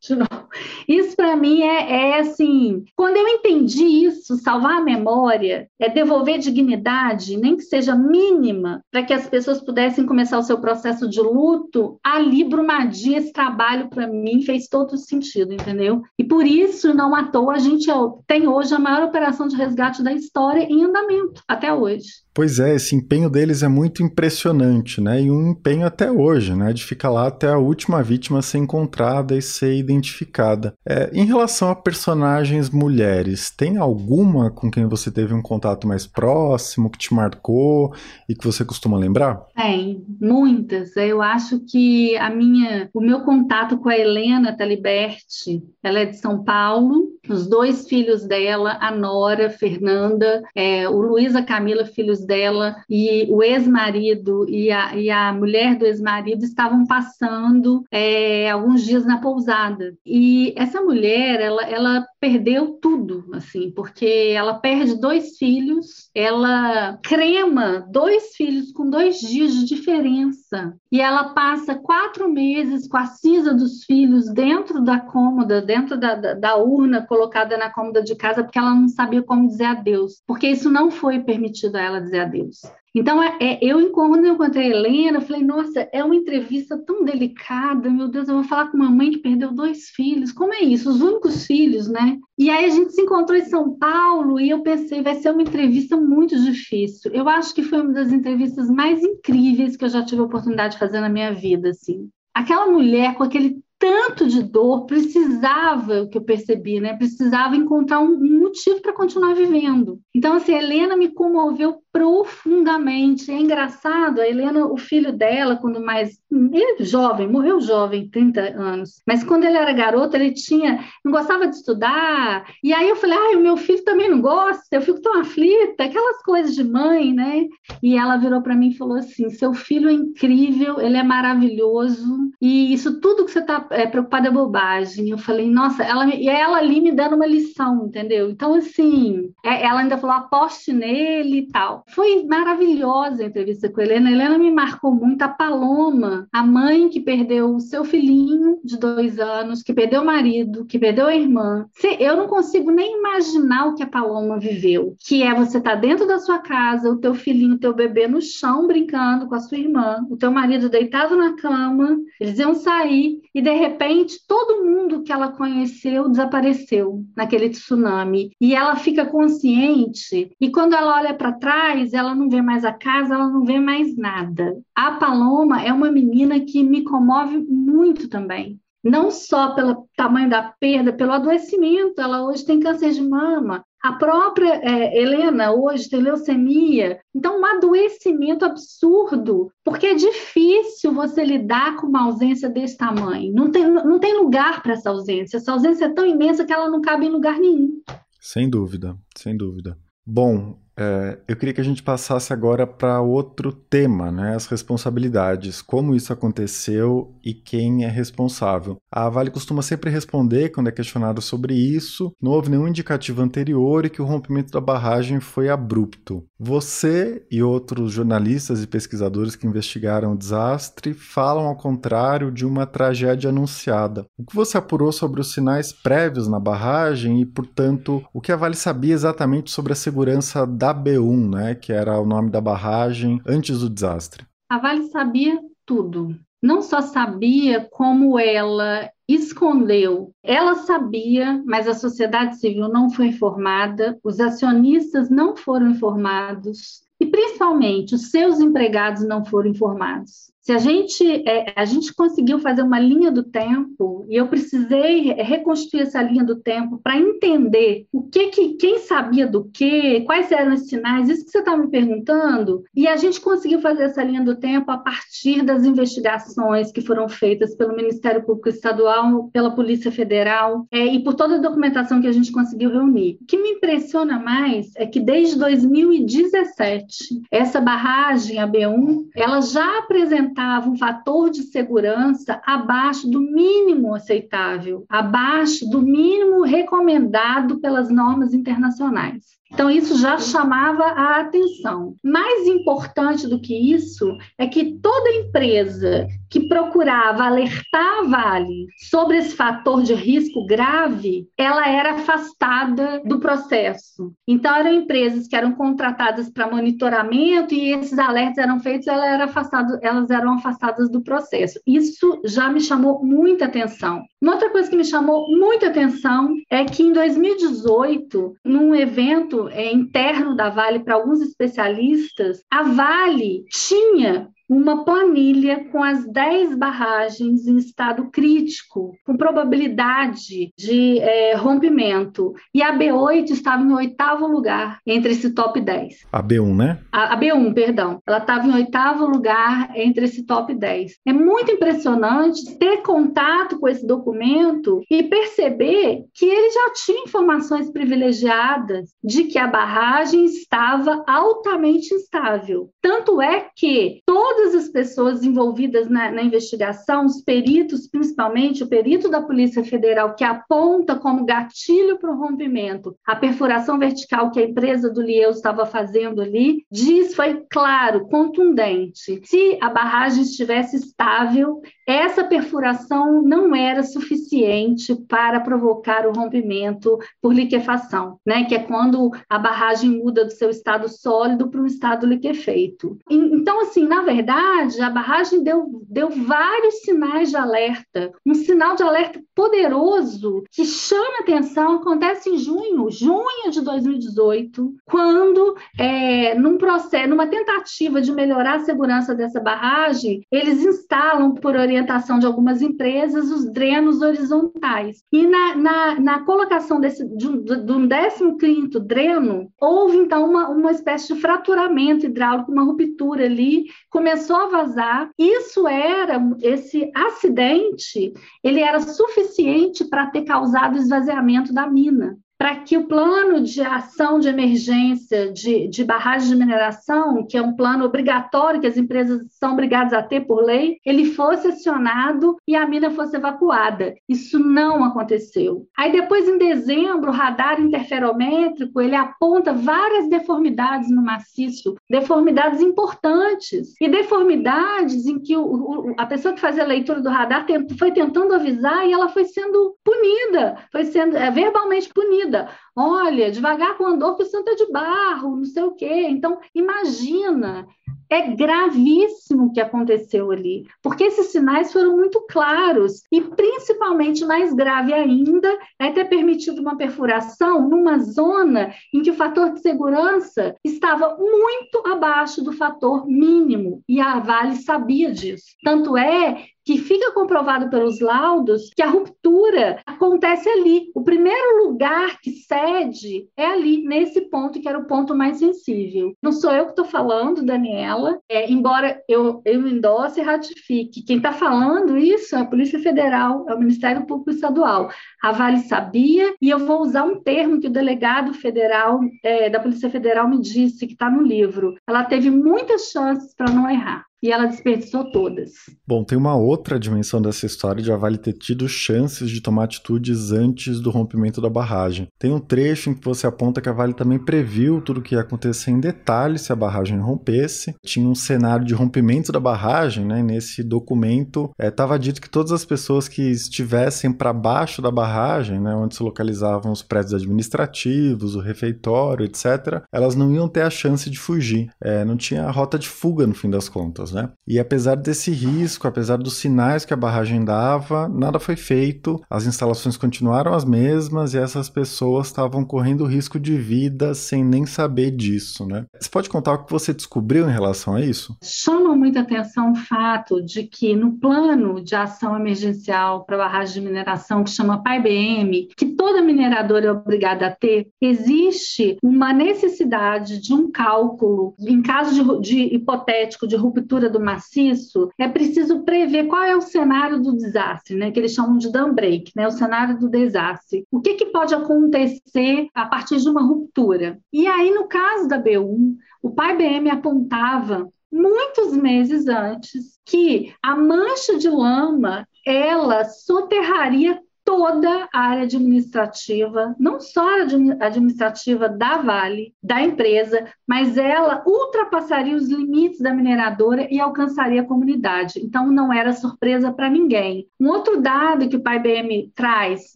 [0.00, 0.48] de novo.
[0.88, 6.38] Isso para mim é, é, assim, quando eu entendi isso, salvar a memória, é devolver
[6.38, 11.20] dignidade, nem que seja mínima, para que as pessoas pudessem começar o seu processo de
[11.20, 16.02] luto, ali Brumadinho, esse trabalho para mim fez todo sentido, entendeu?
[16.18, 17.94] E por isso, não à toa, a gente é
[18.26, 22.08] tem hoje a maior operação de resgate da história em andamento, até hoje.
[22.32, 25.20] Pois é, esse empenho deles é muito impressionante, né?
[25.22, 26.72] E um empenho até hoje, né?
[26.72, 30.74] De ficar lá até a última vítima ser encontrada e ser identificada.
[30.86, 36.06] É, em relação a personagens mulheres, tem alguma com quem você teve um contato mais
[36.06, 37.92] próximo, que te marcou
[38.28, 39.44] e que você costuma lembrar?
[39.56, 40.96] Tem, muitas.
[40.96, 46.16] Eu acho que a minha, o meu contato com a Helena Taliberti, ela é de
[46.16, 52.76] São Paulo, os dois filhos dela, a Nora, Fernanda, é, o Luísa Camila, filhos dela,
[52.88, 59.04] e o ex-marido e a, e a mulher do ex-marido estavam passando é, alguns dias
[59.04, 59.94] na pousada.
[60.04, 67.86] E essa mulher, ela, ela perdeu tudo, assim, porque ela perde dois filhos, ela crema
[67.90, 73.54] dois filhos com dois dias de diferença, e ela passa quatro meses com a cinza
[73.54, 78.42] dos filhos dentro da cômoda, dentro da, da, da urna colocada na cômoda de casa,
[78.42, 82.20] porque ela não sabia como dizer adeus, porque isso não foi permitido a ela dizer
[82.20, 82.60] adeus.
[82.94, 87.04] Então, é, é, eu, quando eu encontrei a Helena, falei, nossa, é uma entrevista tão
[87.04, 90.60] delicada, meu Deus, eu vou falar com uma mãe que perdeu dois filhos, como é
[90.62, 90.90] isso?
[90.90, 92.18] Os únicos filhos, né?
[92.36, 95.42] E aí a gente se encontrou em São Paulo e eu pensei, vai ser uma
[95.42, 97.12] entrevista muito difícil.
[97.12, 100.74] Eu acho que foi uma das entrevistas mais incríveis que eu já tive a oportunidade
[100.74, 102.08] de fazer na minha vida, assim.
[102.34, 106.94] Aquela mulher com aquele tanto de dor, precisava, o que eu percebi, né?
[106.94, 109.98] Precisava encontrar um, um motivo para continuar vivendo.
[110.14, 113.30] Então, assim, a Helena me comoveu profundamente.
[113.30, 116.18] É engraçado, a Helena, o filho dela, quando mais.
[116.30, 119.02] Ele jovem, morreu jovem, 30 anos.
[119.06, 120.84] Mas quando ele era garoto, ele tinha.
[121.04, 122.44] não gostava de estudar.
[122.62, 125.84] E aí eu falei, ah, o meu filho também não gosta, eu fico tão aflita,
[125.84, 127.46] aquelas coisas de mãe, né?
[127.82, 132.30] E ela virou para mim e falou assim: seu filho é incrível, ele é maravilhoso,
[132.40, 135.10] e isso tudo que você está é, preocupada é bobagem.
[135.10, 138.30] Eu falei, nossa, ela, e ela ali me dando uma lição, entendeu?
[138.30, 141.79] Então, assim, é, ela ainda falou, aposte nele e tal.
[141.88, 144.08] Foi maravilhosa a entrevista com a Helena.
[144.08, 145.22] A Helena me marcou muito.
[145.22, 150.04] A Paloma, a mãe que perdeu o seu filhinho de dois anos, que perdeu o
[150.04, 151.66] marido, que perdeu a irmã.
[151.98, 155.76] Eu não consigo nem imaginar o que a Paloma viveu, que é você estar tá
[155.76, 159.40] dentro da sua casa, o teu filhinho, o teu bebê no chão brincando com a
[159.40, 164.64] sua irmã, o teu marido deitado na cama, eles iam sair e de repente todo
[164.64, 171.14] mundo que ela conheceu desapareceu naquele tsunami e ela fica consciente e quando ela olha
[171.14, 174.60] para trás ela não vê mais a casa, ela não vê mais nada.
[174.74, 180.42] A Paloma é uma menina que me comove muito também não só pelo tamanho da
[180.42, 182.00] perda, pelo adoecimento.
[182.00, 187.46] Ela hoje tem câncer de mama, a própria é, Helena hoje tem leucemia, então um
[187.46, 193.32] adoecimento absurdo, porque é difícil você lidar com uma ausência desse tamanho.
[193.32, 195.38] Não tem, não tem lugar para essa ausência.
[195.38, 197.80] Essa ausência é tão imensa que ela não cabe em lugar nenhum.
[198.20, 199.78] Sem dúvida, sem dúvida.
[200.06, 204.34] Bom, é, eu queria que a gente passasse agora para outro tema, né?
[204.34, 208.76] As responsabilidades, como isso aconteceu e quem é responsável.
[208.90, 212.12] A Vale costuma sempre responder quando é questionado sobre isso.
[212.20, 216.24] Não houve nenhum indicativo anterior e que o rompimento da barragem foi abrupto.
[216.38, 222.64] Você e outros jornalistas e pesquisadores que investigaram o desastre falam ao contrário de uma
[222.64, 224.06] tragédia anunciada.
[224.18, 228.36] O que você apurou sobre os sinais prévios na barragem e, portanto, o que a
[228.36, 233.18] Vale sabia exatamente sobre a segurança da B1, né, que era o nome da barragem
[233.26, 234.26] antes do desastre?
[234.46, 236.14] A Vale sabia tudo.
[236.42, 240.12] Não só sabia como ela escondeu.
[240.22, 247.06] Ela sabia, mas a sociedade civil não foi informada, os acionistas não foram informados e
[247.06, 250.29] principalmente os seus empregados não foram informados.
[250.42, 255.12] Se a gente, é, a gente conseguiu fazer uma linha do tempo, e eu precisei
[255.12, 260.32] reconstruir essa linha do tempo para entender o que, que quem sabia do que, quais
[260.32, 264.02] eram os sinais, isso que você está me perguntando, e a gente conseguiu fazer essa
[264.02, 269.54] linha do tempo a partir das investigações que foram feitas pelo Ministério Público Estadual, pela
[269.54, 273.18] Polícia Federal, é, e por toda a documentação que a gente conseguiu reunir.
[273.20, 279.78] O que me impressiona mais é que desde 2017, essa barragem, a B1, ela já
[279.78, 287.90] apresentou apresentava um fator de segurança abaixo do mínimo aceitável, abaixo do mínimo recomendado pelas
[287.90, 289.39] normas internacionais.
[289.52, 291.94] Então, isso já chamava a atenção.
[292.02, 299.18] Mais importante do que isso é que toda empresa que procurava alertar a Vale sobre
[299.18, 304.12] esse fator de risco grave, ela era afastada do processo.
[304.26, 309.24] Então, eram empresas que eram contratadas para monitoramento e esses alertas eram feitos, elas eram,
[309.24, 311.60] afastadas, elas eram afastadas do processo.
[311.66, 314.04] Isso já me chamou muita atenção.
[314.22, 319.72] Uma outra coisa que me chamou muita atenção é que em 2018, num evento é,
[319.72, 327.46] interno da Vale para alguns especialistas, a Vale tinha uma planilha com as 10 barragens
[327.46, 332.34] em estado crítico, com probabilidade de é, rompimento.
[332.52, 336.06] E a B8 estava em oitavo lugar entre esse top 10.
[336.12, 336.78] A B1, né?
[336.90, 338.00] A, a B1, perdão.
[338.04, 340.96] Ela estava em oitavo lugar entre esse top 10.
[341.06, 347.70] É muito impressionante ter contato com esse documento e perceber que ele já tinha informações
[347.70, 352.70] privilegiadas de que a barragem estava altamente instável.
[352.82, 359.08] Tanto é que todas as pessoas envolvidas na, na investigação, os peritos, principalmente o perito
[359.08, 364.44] da Polícia Federal, que aponta como gatilho para o rompimento a perfuração vertical que a
[364.44, 369.20] empresa do Lieu estava fazendo ali, diz, foi claro, contundente.
[369.24, 377.34] Se a barragem estivesse estável, essa perfuração não era suficiente para provocar o rompimento por
[377.34, 378.44] liquefação, né?
[378.44, 382.96] que é quando a barragem muda do seu estado sólido para um estado liquefeito.
[383.10, 388.12] Então, assim, na verdade, a barragem deu, deu vários sinais de alerta.
[388.26, 395.56] Um sinal de alerta poderoso que chama atenção acontece em junho, junho de 2018, quando,
[395.78, 402.18] é, num processo, numa tentativa de melhorar a segurança dessa barragem, eles instalam por orientação
[402.18, 405.02] de algumas empresas, os drenos horizontais.
[405.12, 410.70] E na, na, na colocação desse, de, de um 15 dreno, houve então uma, uma
[410.70, 415.10] espécie de fraturamento hidráulico, uma ruptura ali, começou a vazar.
[415.18, 422.74] Isso era, esse acidente, ele era suficiente para ter causado esvaziamento da mina para que
[422.74, 427.84] o plano de ação de emergência de, de barragem de mineração, que é um plano
[427.84, 432.66] obrigatório que as empresas são obrigadas a ter por lei, ele fosse acionado e a
[432.66, 433.94] mina fosse evacuada.
[434.08, 435.66] Isso não aconteceu.
[435.76, 443.74] Aí depois, em dezembro, o radar interferométrico ele aponta várias deformidades no maciço, deformidades importantes
[443.80, 447.44] e deformidades em que o, o, a pessoa que fazia a leitura do radar
[447.76, 452.48] foi tentando avisar e ela foi sendo punida, foi sendo é, verbalmente punida.
[452.76, 456.06] Olha, devagar com o andor que o santo é de barro, não sei o quê.
[456.08, 457.66] Então, imagina,
[458.10, 464.52] é gravíssimo o que aconteceu ali, porque esses sinais foram muito claros e principalmente mais
[464.52, 470.56] grave ainda é ter permitido uma perfuração numa zona em que o fator de segurança
[470.64, 475.54] estava muito abaixo do fator mínimo e a Vale sabia disso.
[475.62, 480.90] Tanto é que fica comprovado pelos laudos que a ruptura acontece ali.
[480.94, 486.14] O primeiro lugar que cede é ali, nesse ponto, que era o ponto mais sensível.
[486.22, 491.02] Não sou eu que estou falando, Daniela, é, embora eu, eu endosse e ratifique.
[491.02, 494.90] Quem está falando isso é a Polícia Federal, é o Ministério Público Estadual.
[495.22, 499.60] A Vale sabia, e eu vou usar um termo que o delegado federal é, da
[499.60, 501.74] Polícia Federal me disse, que está no livro.
[501.88, 505.52] Ela teve muitas chances para não errar e ela desperdiçou todas.
[505.86, 509.64] Bom, tem uma outra dimensão dessa história de a Vale ter tido chances de tomar
[509.64, 512.08] atitudes antes do rompimento da barragem.
[512.18, 515.14] Tem um trecho em que você aponta que a Vale também previu tudo o que
[515.14, 517.74] ia acontecer em detalhe se a barragem rompesse.
[517.84, 520.22] Tinha um cenário de rompimento da barragem, né?
[520.22, 525.60] Nesse documento estava é, dito que todas as pessoas que estivessem para baixo da barragem,
[525.60, 530.70] né, onde se localizavam os prédios administrativos, o refeitório, etc., elas não iam ter a
[530.70, 531.70] chance de fugir.
[531.80, 534.30] É, não tinha rota de fuga no fim das contas né?
[534.46, 539.46] E apesar desse risco, apesar dos sinais que a barragem dava, nada foi feito, as
[539.46, 545.10] instalações continuaram as mesmas e essas pessoas estavam correndo risco de vida sem nem saber
[545.10, 545.84] disso, né?
[545.98, 548.36] Você pode contar o que você descobriu em relação a isso?
[548.42, 553.74] Chama muita atenção o fato de que no plano de ação emergencial para a barragem
[553.74, 560.40] de mineração, que chama PAIBM, que toda mineradora é obrigada a ter, existe uma necessidade
[560.40, 566.26] de um cálculo, em caso de, de hipotético de ruptura do maciço, é preciso prever
[566.26, 569.52] qual é o cenário do desastre, né, que eles chamam de dam break, né, o
[569.52, 570.86] cenário do desastre.
[570.90, 574.18] O que, que pode acontecer a partir de uma ruptura?
[574.32, 580.76] E aí, no caso da B1, o pai BM apontava muitos meses antes que a
[580.76, 589.54] mancha de lama ela soterraria toda a área administrativa, não só a administrativa da Vale,
[589.62, 595.38] da empresa, mas ela ultrapassaria os limites da mineradora e alcançaria a comunidade.
[595.38, 597.46] Então, não era surpresa para ninguém.
[597.60, 599.92] Um outro dado que o PAIBM traz,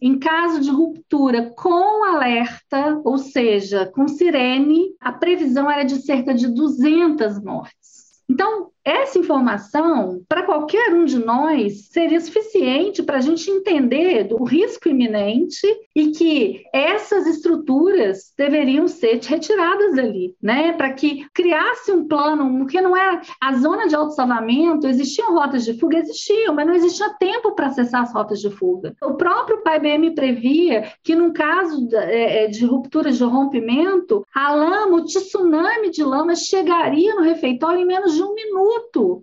[0.01, 6.33] em caso de ruptura com alerta, ou seja, com sirene, a previsão era de cerca
[6.33, 8.23] de 200 mortes.
[8.29, 14.43] Então, essa informação, para qualquer um de nós, seria suficiente para a gente entender o
[14.43, 20.73] risco iminente e que essas estruturas deveriam ser retiradas dali, né?
[20.73, 25.79] Para que criasse um plano, porque não era a zona de autossalvamento, existiam rotas de
[25.79, 28.95] fuga, existiam, mas não existia tempo para acessar as rotas de fuga.
[29.01, 34.97] O próprio PAIBM previa que, num caso é, é, de ruptura de rompimento, a lama,
[34.97, 38.74] o tsunami de lama chegaria no refeitório em menos de um minuto,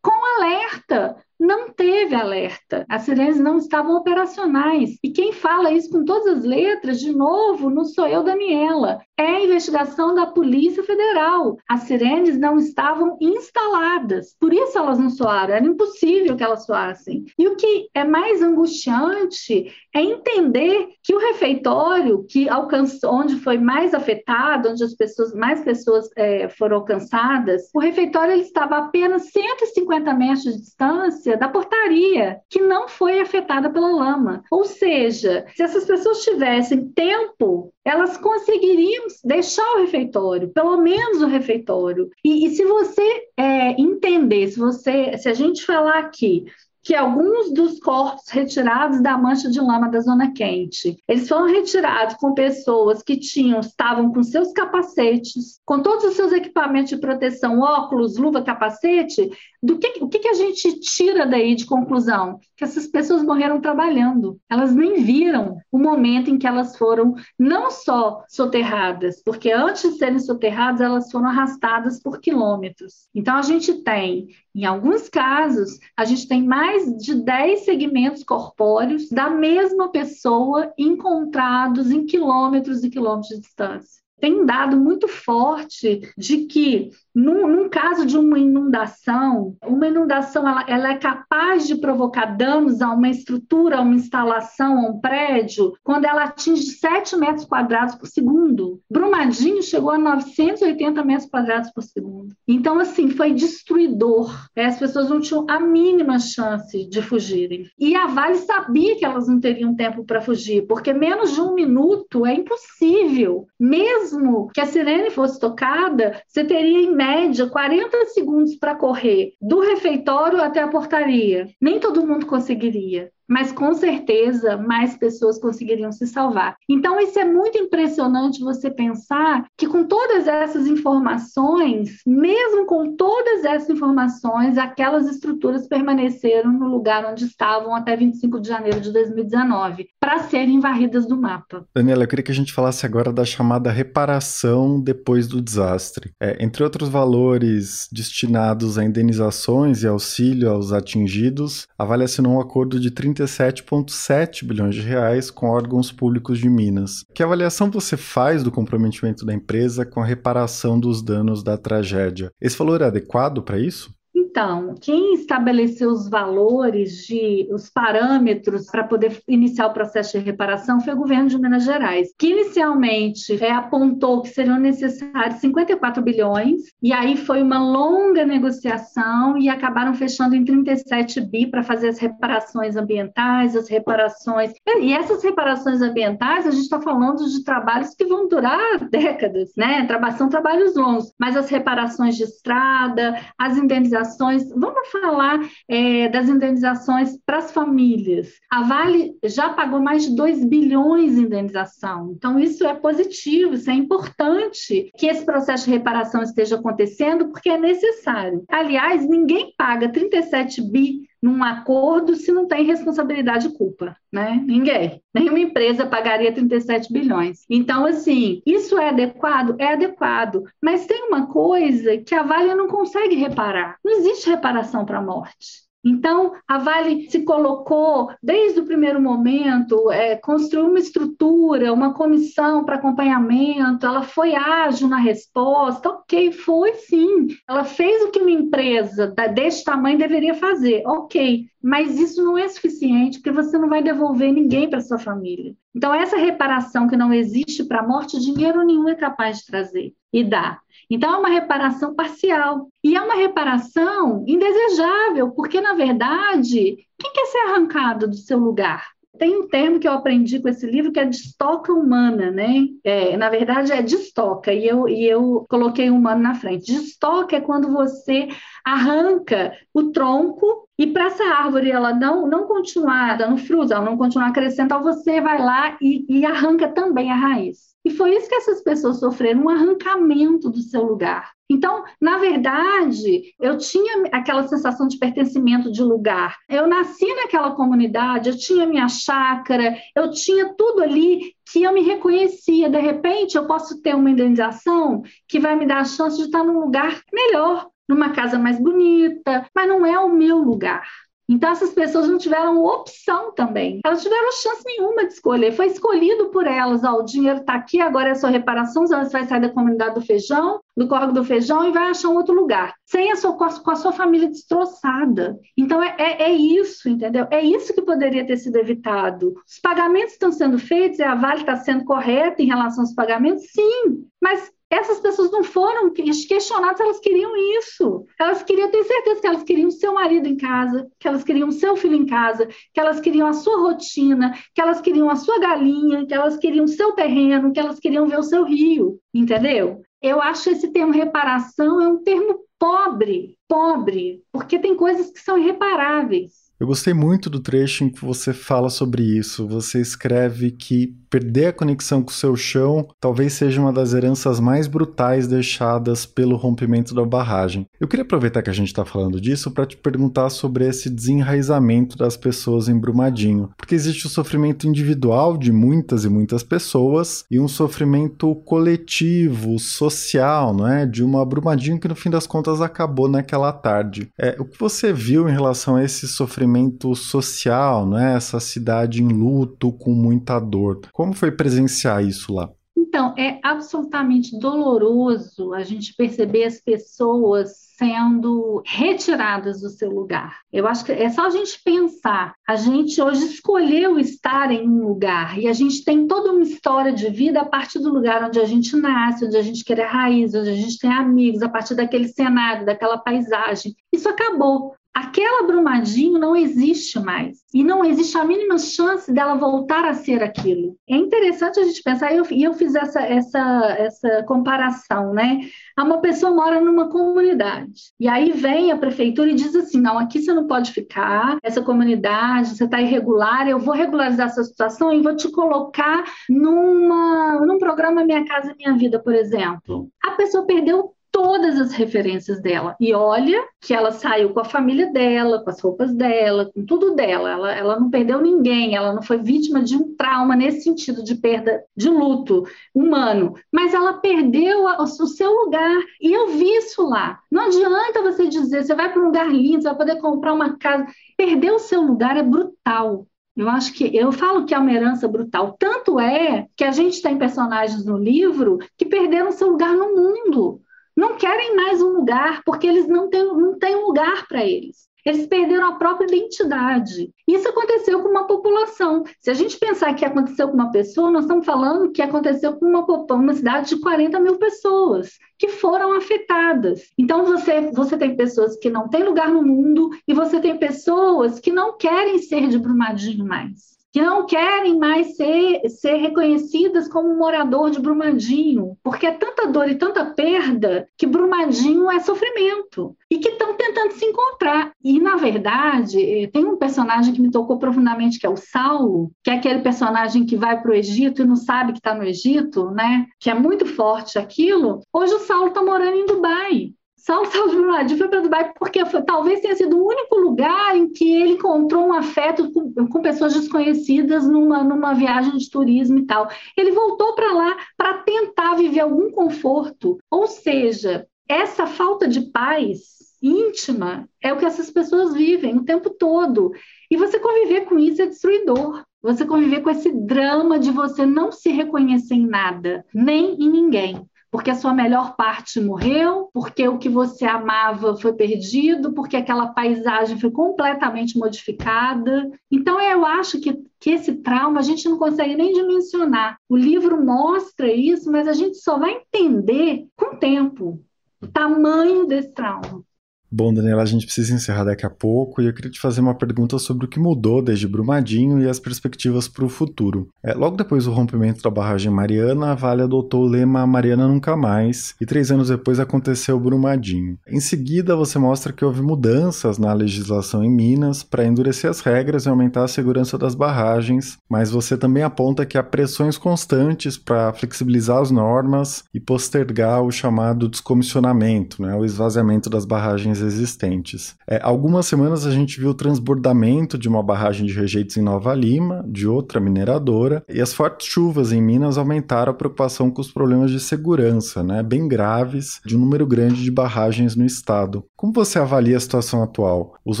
[0.02, 2.84] com alerta não teve alerta.
[2.88, 4.98] As sirenes não estavam operacionais.
[5.02, 9.00] E quem fala isso com todas as letras, de novo, não sou eu, Daniela.
[9.18, 11.56] É investigação da Polícia Federal.
[11.68, 14.36] As sirenes não estavam instaladas.
[14.38, 15.54] Por isso elas não soaram.
[15.54, 17.24] Era impossível que elas soassem.
[17.36, 23.58] E o que é mais angustiante é entender que o refeitório que alcançou, onde foi
[23.58, 28.88] mais afetado, onde as pessoas, mais pessoas é, foram alcançadas, o refeitório ele estava a
[28.88, 34.42] apenas 150 metros de distância da portaria, que não foi afetada pela lama.
[34.50, 41.26] Ou seja, se essas pessoas tivessem tempo, elas conseguiriam deixar o refeitório, pelo menos o
[41.26, 42.10] refeitório.
[42.22, 46.44] E, e se você é, entender, se você, se a gente falar aqui
[46.88, 52.14] que alguns dos corpos retirados da mancha de lama da zona quente, eles foram retirados
[52.14, 57.60] com pessoas que tinham, estavam com seus capacetes, com todos os seus equipamentos de proteção,
[57.60, 59.30] óculos, luva, capacete,
[59.62, 62.40] do que, o que, que a gente tira daí de conclusão?
[62.56, 64.40] Que essas pessoas morreram trabalhando.
[64.48, 69.98] Elas nem viram o momento em que elas foram não só soterradas, porque antes de
[69.98, 73.08] serem soterradas, elas foram arrastadas por quilômetros.
[73.14, 79.08] Então, a gente tem, em alguns casos, a gente tem mais de 10 segmentos corpóreos
[79.08, 86.00] da mesma pessoa encontrados em quilômetros e quilômetros de distância tem um dado muito forte
[86.16, 91.74] de que num, num, caso de uma inundação, uma inundação ela, ela, é capaz de
[91.74, 97.16] provocar danos a uma estrutura, a uma instalação, a um prédio, quando ela atinge 7
[97.16, 98.80] metros quadrados por segundo.
[98.88, 102.34] Brumadinho chegou a 980 metros quadrados por segundo.
[102.46, 104.46] Então, assim, foi destruidor.
[104.56, 107.68] As pessoas não tinham a mínima chance de fugirem.
[107.78, 111.54] E a Vale sabia que elas não teriam tempo para fugir, porque menos de um
[111.54, 113.46] minuto é impossível.
[113.58, 114.07] Mesmo
[114.52, 120.40] que a sirene fosse tocada, você teria em média 40 segundos para correr do refeitório
[120.40, 121.48] até a portaria.
[121.60, 126.56] Nem todo mundo conseguiria mas com certeza mais pessoas conseguiriam se salvar.
[126.68, 133.44] Então, isso é muito impressionante você pensar que com todas essas informações, mesmo com todas
[133.44, 139.88] essas informações, aquelas estruturas permaneceram no lugar onde estavam até 25 de janeiro de 2019,
[140.00, 141.64] para serem varridas do mapa.
[141.74, 146.12] Daniela, eu queria que a gente falasse agora da chamada reparação depois do desastre.
[146.20, 152.40] É, entre outros valores destinados a indenizações e auxílio aos atingidos, a Vale assinou um
[152.40, 157.04] acordo de 30 37,7 bilhões de reais com órgãos públicos de Minas.
[157.12, 162.30] Que avaliação você faz do comprometimento da empresa com a reparação dos danos da tragédia?
[162.40, 163.90] Esse valor é adequado para isso?
[164.38, 170.80] Então, quem estabeleceu os valores, de, os parâmetros para poder iniciar o processo de reparação
[170.80, 176.60] foi o governo de Minas Gerais, que inicialmente é, apontou que seriam necessários 54 bilhões,
[176.80, 181.98] e aí foi uma longa negociação e acabaram fechando em 37 bi para fazer as
[181.98, 184.52] reparações ambientais, as reparações.
[184.80, 189.84] E essas reparações ambientais, a gente está falando de trabalhos que vão durar décadas, né?
[190.16, 196.28] São trabalhos longos, mas as reparações de estrada, as indenizações indenizações, vamos falar é, das
[196.28, 198.28] indenizações para as famílias.
[198.50, 203.70] A Vale já pagou mais de 2 bilhões em indenização, então isso é positivo, isso
[203.70, 208.44] é importante que esse processo de reparação esteja acontecendo, porque é necessário.
[208.48, 214.42] Aliás, ninguém paga 37 bi num acordo se não tem responsabilidade e culpa, né?
[214.46, 215.02] Ninguém.
[215.12, 217.44] Nenhuma empresa pagaria 37 bilhões.
[217.48, 219.56] Então, assim, isso é adequado?
[219.58, 220.44] É adequado.
[220.62, 223.76] Mas tem uma coisa que a Vale não consegue reparar.
[223.84, 225.67] Não existe reparação para a morte.
[225.84, 232.64] Então, a Vale se colocou, desde o primeiro momento, é, construiu uma estrutura, uma comissão
[232.64, 237.28] para acompanhamento, ela foi ágil na resposta, ok, foi sim.
[237.48, 242.48] Ela fez o que uma empresa deste tamanho deveria fazer, ok, mas isso não é
[242.48, 245.54] suficiente, porque você não vai devolver ninguém para sua família.
[245.74, 249.94] Então, essa reparação que não existe para a morte, dinheiro nenhum é capaz de trazer
[250.12, 250.60] e dar.
[250.90, 252.68] Então, é uma reparação parcial.
[252.82, 258.86] E é uma reparação indesejável, porque, na verdade, quem quer ser arrancado do seu lugar?
[259.18, 262.68] Tem um termo que eu aprendi com esse livro que é distoca humana, né?
[262.84, 266.72] É, na verdade, é distoca, e eu, e eu coloquei humano na frente.
[266.72, 268.28] Distoca é quando você
[268.64, 273.96] arranca o tronco e para essa árvore ela não, não continuar dando frutos, ela não
[273.96, 277.74] continuar crescendo, então você vai lá e, e arranca também a raiz.
[277.88, 281.32] E foi isso que essas pessoas sofreram, um arrancamento do seu lugar.
[281.48, 286.36] Então, na verdade, eu tinha aquela sensação de pertencimento de lugar.
[286.50, 291.80] Eu nasci naquela comunidade, eu tinha minha chácara, eu tinha tudo ali que eu me
[291.80, 292.68] reconhecia.
[292.68, 296.44] De repente, eu posso ter uma indenização que vai me dar a chance de estar
[296.44, 300.86] num lugar melhor, numa casa mais bonita, mas não é o meu lugar.
[301.28, 303.80] Então, essas pessoas não tiveram opção também.
[303.84, 305.52] Elas tiveram chance nenhuma de escolher.
[305.52, 306.82] Foi escolhido por elas.
[306.84, 308.86] Ó, o dinheiro está aqui, agora é sua reparação.
[308.86, 312.16] Você vai sair da comunidade do feijão, do córrego do feijão e vai achar um
[312.16, 312.74] outro lugar.
[312.86, 315.38] Sem a sua, com a sua família destroçada.
[315.56, 317.26] Então, é, é, é isso, entendeu?
[317.30, 319.34] É isso que poderia ter sido evitado.
[319.46, 323.44] Os pagamentos estão sendo feitos e a Vale está sendo correta em relação aos pagamentos?
[323.52, 324.06] Sim.
[324.20, 328.04] Mas essas pessoas não foram questionadas, elas queriam isso.
[328.20, 331.76] Elas queriam ter certeza que elas queriam seu marido em casa, que elas queriam seu
[331.76, 336.06] filho em casa, que elas queriam a sua rotina, que elas queriam a sua galinha,
[336.06, 339.82] que elas queriam seu terreno, que elas queriam ver o seu rio, entendeu?
[340.02, 345.38] Eu acho esse termo reparação é um termo pobre, pobre, porque tem coisas que são
[345.38, 346.47] irreparáveis.
[346.60, 349.46] Eu gostei muito do trecho em que você fala sobre isso.
[349.46, 354.40] Você escreve que perder a conexão com o seu chão talvez seja uma das heranças
[354.40, 357.66] mais brutais deixadas pelo rompimento da barragem.
[357.80, 361.96] Eu queria aproveitar que a gente está falando disso para te perguntar sobre esse desenraizamento
[361.96, 367.38] das pessoas em Brumadinho, porque existe o sofrimento individual de muitas e muitas pessoas e
[367.38, 370.84] um sofrimento coletivo, social, não é?
[370.84, 374.08] De uma Brumadinho que no fim das contas acabou naquela tarde.
[374.18, 378.16] É, o que você viu em relação a esse sofrimento sofrimento social, né?
[378.16, 380.80] Essa cidade em luto, com muita dor.
[380.92, 382.50] Como foi presenciar isso lá?
[382.76, 390.38] Então, é absolutamente doloroso a gente perceber as pessoas sendo retiradas do seu lugar.
[390.52, 392.34] Eu acho que é só a gente pensar.
[392.46, 396.92] A gente hoje escolheu estar em um lugar e a gente tem toda uma história
[396.92, 399.88] de vida a partir do lugar onde a gente nasce, onde a gente quer a
[399.88, 403.76] raiz, onde a gente tem amigos, a partir daquele cenário, daquela paisagem.
[403.92, 407.38] Isso acabou aquela Brumadinho não existe mais.
[407.54, 410.76] E não existe a mínima chance dela voltar a ser aquilo.
[410.88, 415.40] É interessante a gente pensar, e eu, eu fiz essa, essa, essa comparação, né?
[415.78, 420.20] Uma pessoa mora numa comunidade, e aí vem a prefeitura e diz assim: não, aqui
[420.20, 425.00] você não pode ficar, essa comunidade, você está irregular, eu vou regularizar essa situação e
[425.00, 429.88] vou te colocar numa, num programa Minha Casa Minha Vida, por exemplo.
[430.04, 432.76] A pessoa perdeu todas as referências dela.
[432.80, 436.94] E olha que ela saiu com a família dela, com as roupas dela, com tudo
[436.94, 437.30] dela.
[437.30, 441.14] Ela, ela não perdeu ninguém, ela não foi vítima de um trauma nesse sentido de
[441.14, 442.44] perda de luto
[442.74, 445.82] humano, mas ela perdeu a, o seu lugar.
[446.00, 447.20] E eu vi isso lá.
[447.30, 450.56] Não adianta você dizer, você vai para um lugar lindo, você vai poder comprar uma
[450.56, 450.86] casa.
[451.16, 453.06] Perder o seu lugar é brutal.
[453.36, 455.56] Eu acho que eu falo que é uma herança brutal.
[455.58, 460.60] Tanto é que a gente tem personagens no livro que perderam seu lugar no mundo
[460.98, 464.88] não querem mais um lugar, porque eles não têm, não têm um lugar para eles.
[465.06, 467.12] Eles perderam a própria identidade.
[467.26, 469.04] Isso aconteceu com uma população.
[469.20, 472.66] Se a gente pensar que aconteceu com uma pessoa, nós estamos falando que aconteceu com
[472.66, 476.90] uma, uma cidade de 40 mil pessoas que foram afetadas.
[476.98, 481.38] Então você, você tem pessoas que não têm lugar no mundo e você tem pessoas
[481.38, 487.16] que não querem ser de Brumadinho mais que não querem mais ser, ser reconhecidas como
[487.16, 493.18] morador de Brumadinho, porque é tanta dor e tanta perda que Brumadinho é sofrimento e
[493.18, 494.72] que estão tentando se encontrar.
[494.84, 499.10] E, na verdade, eh, tem um personagem que me tocou profundamente, que é o Saulo,
[499.24, 502.04] que é aquele personagem que vai para o Egito e não sabe que está no
[502.04, 503.06] Egito, né?
[503.18, 504.80] que é muito forte aquilo.
[504.92, 506.72] Hoje o Saulo está morando em Dubai.
[506.98, 510.88] Saulo Salles Brumadinho foi para Dubai porque foi, talvez tenha sido o único lugar em
[510.88, 516.06] que ele encontrou um afeto com, com pessoas desconhecidas numa, numa viagem de turismo e
[516.06, 516.28] tal.
[516.56, 519.98] Ele voltou para lá para tentar viver algum conforto.
[520.10, 525.90] Ou seja, essa falta de paz íntima é o que essas pessoas vivem o tempo
[525.90, 526.50] todo.
[526.90, 528.82] E você conviver com isso é destruidor.
[529.00, 534.04] Você conviver com esse drama de você não se reconhecer em nada, nem em ninguém
[534.30, 539.48] porque a sua melhor parte morreu, porque o que você amava foi perdido, porque aquela
[539.48, 542.30] paisagem foi completamente modificada.
[542.50, 546.38] Então, eu acho que, que esse trauma a gente não consegue nem dimensionar.
[546.48, 550.80] O livro mostra isso, mas a gente só vai entender com o tempo
[551.20, 552.84] o tamanho desse trauma.
[553.30, 556.14] Bom, Daniela, a gente precisa encerrar daqui a pouco e eu queria te fazer uma
[556.14, 560.08] pergunta sobre o que mudou desde Brumadinho e as perspectivas para o futuro.
[560.22, 564.34] É, logo depois do rompimento da barragem Mariana, a Vale adotou o lema Mariana Nunca
[564.34, 567.18] Mais e três anos depois aconteceu Brumadinho.
[567.28, 572.24] Em seguida, você mostra que houve mudanças na legislação em Minas para endurecer as regras
[572.24, 577.32] e aumentar a segurança das barragens, mas você também aponta que há pressões constantes para
[577.34, 584.16] flexibilizar as normas e postergar o chamado descomissionamento, né, o esvaziamento das barragens existentes.
[584.26, 588.34] É, algumas semanas a gente viu o transbordamento de uma barragem de rejeitos em Nova
[588.34, 593.10] Lima, de outra mineradora, e as fortes chuvas em Minas aumentaram a preocupação com os
[593.10, 597.84] problemas de segurança, né, bem graves, de um número grande de barragens no estado.
[597.96, 599.74] Como você avalia a situação atual?
[599.84, 600.00] Os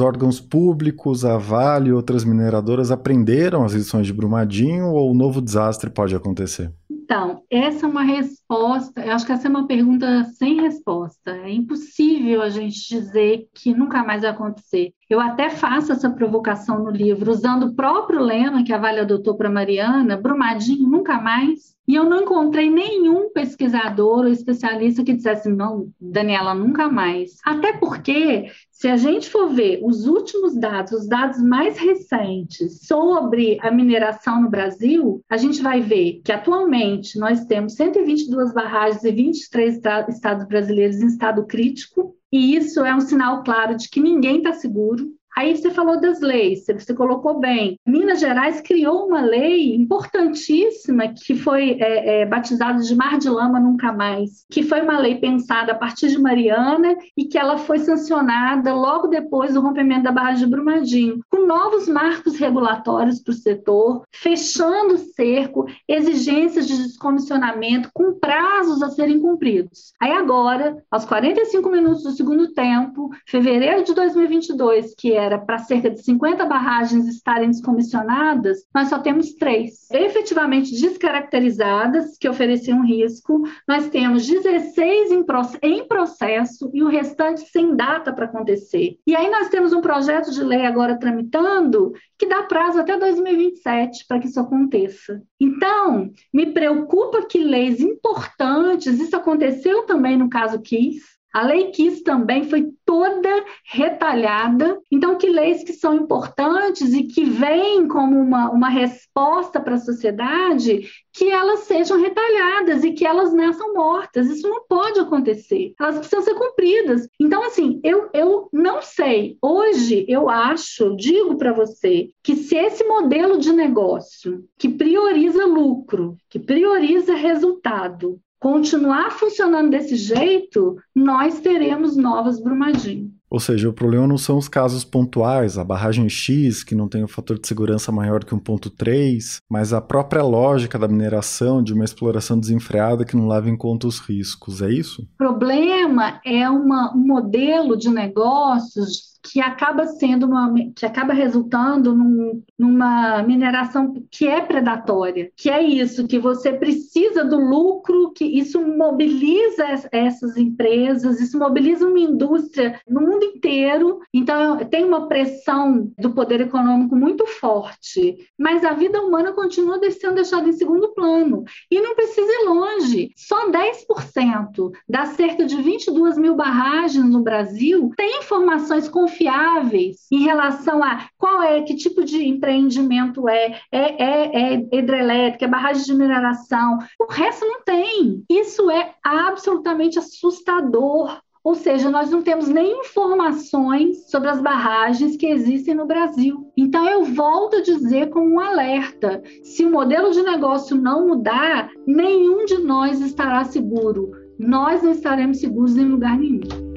[0.00, 5.40] órgãos públicos, a Vale e outras mineradoras aprenderam as lições de Brumadinho ou o novo
[5.40, 6.72] desastre pode acontecer?
[6.90, 8.02] Então, essa é uma
[8.48, 11.30] resposta, eu acho que essa é uma pergunta sem resposta.
[11.30, 14.92] É impossível a gente dizer que nunca mais vai acontecer.
[15.08, 19.36] Eu até faço essa provocação no livro, usando o próprio lema que a Vale adotou
[19.36, 21.76] para Mariana, Brumadinho nunca mais.
[21.88, 27.38] E eu não encontrei nenhum pesquisador ou especialista que dissesse, não, Daniela, nunca mais.
[27.42, 33.56] Até porque, se a gente for ver os últimos dados, os dados mais recentes sobre
[33.62, 39.12] a mineração no Brasil, a gente vai ver que atualmente nós temos 122 barragens e
[39.12, 44.38] 23 estados brasileiros em estado crítico, e isso é um sinal claro de que ninguém
[44.38, 47.78] está seguro, Aí você falou das leis, você colocou bem.
[47.86, 53.60] Minas Gerais criou uma lei importantíssima que foi é, é, batizada de Mar de Lama
[53.60, 57.78] Nunca Mais, que foi uma lei pensada a partir de Mariana e que ela foi
[57.78, 63.36] sancionada logo depois do rompimento da barragem de Brumadinho, com novos marcos regulatórios para o
[63.36, 69.92] setor, fechando o cerco, exigências de descomissionamento com prazos a serem cumpridos.
[70.00, 75.58] Aí agora, aos 45 minutos do segundo tempo, fevereiro de 2022, que é era para
[75.58, 83.42] cerca de 50 barragens estarem descomissionadas, nós só temos três efetivamente descaracterizadas, que ofereciam risco.
[83.66, 85.24] Nós temos 16 em,
[85.62, 88.98] em processo e o restante sem data para acontecer.
[89.06, 94.06] E aí nós temos um projeto de lei agora tramitando que dá prazo até 2027
[94.06, 95.22] para que isso aconteça.
[95.40, 102.02] Então, me preocupa que leis importantes, isso aconteceu também no caso Kiss, a lei Kiss
[102.02, 104.80] também foi toda retalhada.
[104.90, 109.78] Então, que leis que são importantes e que vêm como uma, uma resposta para a
[109.80, 114.28] sociedade, que elas sejam retalhadas e que elas nasçam mortas.
[114.28, 115.74] Isso não pode acontecer.
[115.78, 117.08] Elas precisam ser cumpridas.
[117.20, 119.36] Então, assim, eu, eu não sei.
[119.42, 126.16] Hoje, eu acho, digo para você, que se esse modelo de negócio que prioriza lucro,
[126.30, 133.12] que prioriza resultado, continuar funcionando desse jeito, nós teremos novas Brumadinho.
[133.30, 137.04] Ou seja, o problema não são os casos pontuais, a barragem X, que não tem
[137.04, 141.84] um fator de segurança maior que 1.3, mas a própria lógica da mineração, de uma
[141.84, 145.02] exploração desenfreada que não leva em conta os riscos, é isso?
[145.02, 151.94] O problema é uma, um modelo de negócios que acaba sendo uma, que acaba resultando
[151.94, 158.24] num, numa mineração que é predatória, que é isso, que você precisa do lucro, que
[158.24, 164.00] isso mobiliza essas empresas, isso mobiliza uma indústria no mundo inteiro.
[164.12, 170.16] Então tem uma pressão do poder econômico muito forte, mas a vida humana continua sendo
[170.16, 173.12] deixada em segundo plano e não precisa ir longe.
[173.16, 180.22] Só 10% das cerca de 22 mil barragens no Brasil têm informações confiáveis confiáveis em
[180.22, 185.84] relação a qual é, que tipo de empreendimento é, é, é, é hidrelétrica, é barragem
[185.84, 186.78] de mineração.
[187.00, 188.22] O resto não tem.
[188.30, 191.18] Isso é absolutamente assustador.
[191.42, 196.52] Ou seja, nós não temos nem informações sobre as barragens que existem no Brasil.
[196.56, 201.70] Então, eu volto a dizer como um alerta: se o modelo de negócio não mudar,
[201.86, 204.10] nenhum de nós estará seguro.
[204.38, 206.67] Nós não estaremos seguros em lugar nenhum.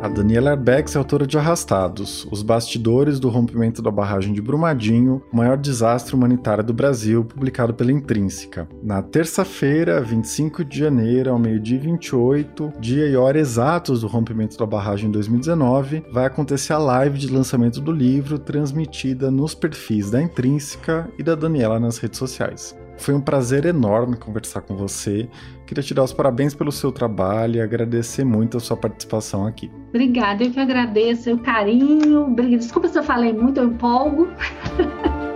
[0.00, 5.22] A Daniela Arbex é autora de Arrastados, os bastidores do rompimento da barragem de Brumadinho,
[5.30, 8.66] o maior desastre humanitário do Brasil, publicado pela Intrínseca.
[8.82, 14.64] Na terça-feira, 25 de janeiro, ao meio-dia 28, dia e hora exatos do rompimento da
[14.64, 20.22] barragem em 2019, vai acontecer a live de lançamento do livro, transmitida nos perfis da
[20.22, 22.74] Intrínseca e da Daniela nas redes sociais.
[23.00, 25.26] Foi um prazer enorme conversar com você.
[25.66, 29.70] Queria te dar os parabéns pelo seu trabalho e agradecer muito a sua participação aqui.
[29.88, 32.34] Obrigada, eu que agradeço o carinho.
[32.58, 34.28] Desculpa se eu falei muito, eu empolgo.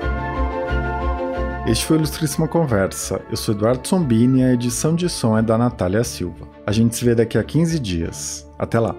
[1.67, 3.23] Este foi o Ilustríssima Conversa.
[3.31, 6.47] Eu sou Eduardo Sombini e a edição de som é da Natália Silva.
[6.67, 8.47] A gente se vê daqui a 15 dias.
[8.59, 8.95] Até lá!